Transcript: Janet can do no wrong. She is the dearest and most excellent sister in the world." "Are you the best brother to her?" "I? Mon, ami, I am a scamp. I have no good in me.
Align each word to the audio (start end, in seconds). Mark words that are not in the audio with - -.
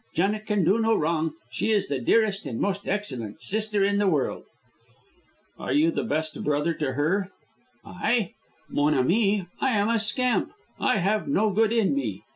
Janet 0.15 0.47
can 0.47 0.63
do 0.65 0.79
no 0.79 0.95
wrong. 0.97 1.33
She 1.51 1.69
is 1.69 1.87
the 1.87 1.99
dearest 1.99 2.47
and 2.47 2.59
most 2.59 2.87
excellent 2.87 3.39
sister 3.43 3.83
in 3.83 3.99
the 3.99 4.07
world." 4.07 4.47
"Are 5.59 5.73
you 5.73 5.91
the 5.91 6.03
best 6.03 6.43
brother 6.43 6.73
to 6.73 6.93
her?" 6.93 7.29
"I? 7.85 8.31
Mon, 8.67 8.95
ami, 8.95 9.45
I 9.59 9.69
am 9.69 9.89
a 9.89 9.99
scamp. 9.99 10.53
I 10.79 10.97
have 10.97 11.27
no 11.27 11.51
good 11.51 11.71
in 11.71 11.93
me. 11.93 12.23